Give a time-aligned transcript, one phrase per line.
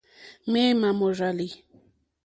[0.51, 1.47] Ŋměmà mòrzàlì.